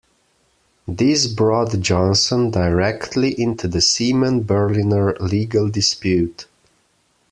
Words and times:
This 0.87 1.27
brought 1.27 1.79
Johnson 1.79 2.49
directly 2.49 3.39
into 3.39 3.67
the 3.67 3.81
Seaman-Berliner 3.81 5.15
legal 5.19 5.69
dispute. 5.69 6.47